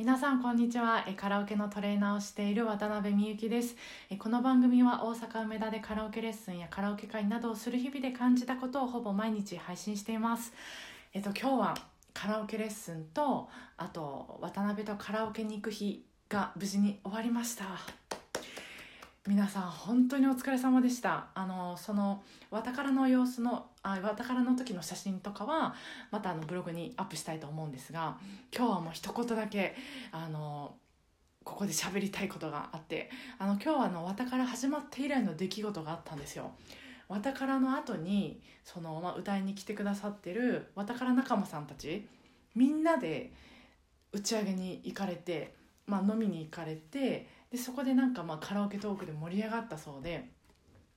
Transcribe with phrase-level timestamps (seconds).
[0.00, 1.04] 皆さんこんにちは。
[1.06, 3.76] えカラオケのトレーナーをしている渡辺美幸です。
[4.08, 10.54] えこの番組は大阪梅田でカラオケレッスンやカラオケ会などをする日々で感じたことをほぼ毎日配信しています。
[11.12, 11.74] えっと今日は
[12.14, 17.66] カラオケレッスンとあと渡辺とカラオケに行く日が無事に終わりました。
[19.28, 21.26] 皆さん本当にお疲れ様でした。
[21.34, 25.74] あのそのわたからの様子のあわたからの時の写真とかは
[26.10, 28.16] またあのブログにアップしたいと思うんですが
[28.56, 29.76] 今日はもう一言だけ
[30.10, 30.74] あの
[31.44, 36.52] ここで喋りたいことがあってあの今日はあのわたから始まって以来の出来事があったんですよ。
[37.08, 42.06] わたからの後にその、まあ、歌いに来てくださってるわたから仲間さんたち
[42.54, 43.32] みんなで
[44.12, 45.54] 打ち上げに行かれて、
[45.86, 50.28] まあ、飲みに行かれてでそこでなんかまあカラオケトークで盛り上がったそうで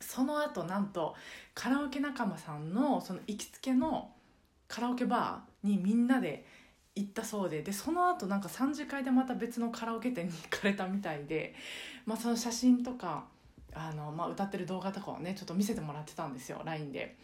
[0.00, 1.14] その後なんと
[1.54, 4.10] カラオケ仲間さんのその行きつけの
[4.68, 6.44] カラオケバーにみんなで
[6.94, 11.54] 行ったそうででその後なんか3次会でまた別のカラオケ店に行かれたみたいで、
[12.04, 13.26] まあ、その写真とか
[13.74, 17.16] あの、まあ、歌ってる動画とかをねちょっと見せてもらってたんですよ LINE で。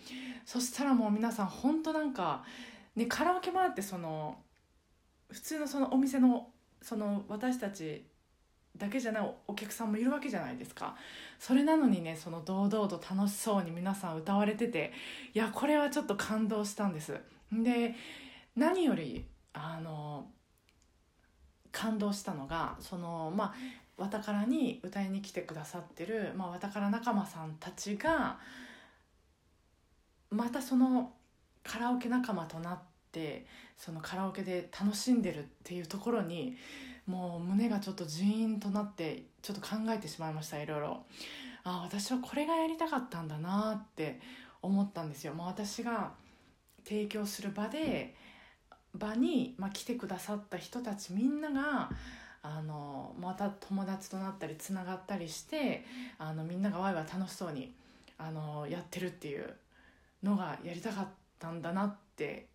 [0.44, 2.44] そしたらもう皆さん本当なんか、
[2.96, 4.36] ね、カラオケバーってその
[5.30, 6.48] 普通のそのお店の
[6.82, 8.04] その私たち
[8.76, 10.96] だけじゃないお客さんもいるわけじゃないですか。
[11.38, 14.92] それなのにねその堂々と楽しそうに皆さん歌われてて
[15.34, 17.18] いやこれはちょっと感動したんです。
[17.52, 17.94] で
[18.56, 20.26] 何よりあの
[21.70, 23.54] 感動したのがそのま
[23.98, 28.38] あわたからに歌いに来てくださってる、まあ、わたから仲間さんたちが
[30.30, 31.12] またその
[31.62, 32.91] カラオケ仲間となって
[33.76, 36.56] そのカラオケで楽しんでるっていうところに
[37.06, 41.04] もう胸がちょっとジーンとなってちょっと考えてしまいましたいろいろ。
[41.64, 44.20] あ私はこれがやりたかったんだなって
[44.62, 46.12] 思ったんですよ、まあ、私が
[46.84, 48.14] 提供する場で
[48.94, 51.90] 場に、まあ、来てくださった人たちみんなが
[52.42, 55.84] あのまた友達となったりつながったりして
[56.18, 57.72] あのみんながワイワイ楽しそうに
[58.18, 59.54] あのやってるっていう
[60.22, 61.08] のがやりたかっ
[61.38, 62.48] たんだなって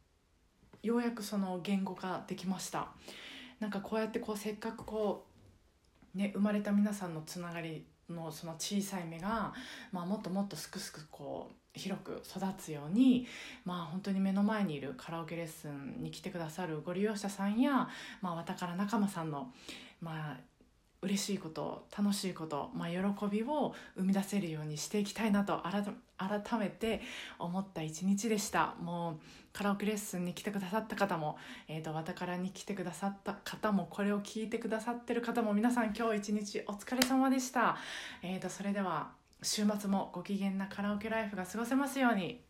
[0.88, 2.88] ようやくその言語化できました。
[3.60, 5.26] なんかこうやってこうせっかくこ
[6.16, 9.54] うね生まれた皆さんのつながりのその小さい芽が、
[9.92, 13.28] まあ、もっともっとすくすくこう広く育つように
[13.66, 17.90] まあ本当に目の前にいるカラオケレッスンに来てくださるご利用者さんや、
[18.22, 19.52] まあ、わたから仲間さんの
[20.02, 20.38] まあ
[21.02, 22.98] 嬉しいこと楽しいこと、まあ、喜
[23.28, 25.62] びを生み出せるようにしていきたいなと
[26.18, 27.02] 改めて
[27.38, 28.76] 思った一日でした。
[28.82, 29.16] もう
[29.54, 31.38] カラオケレッスンに来てくださった方も、
[31.68, 37.78] えーと、わたからに来てくださった方もこれを聞いてくださってる方も皆さん今日一日お疲れ様でした、
[38.22, 42.47] えーとそれでは週末もご機嫌なカラオケライフが過ごせますように。